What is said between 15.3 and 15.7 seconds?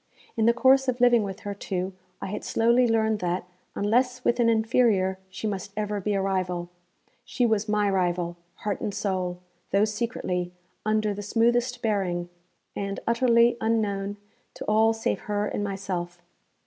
and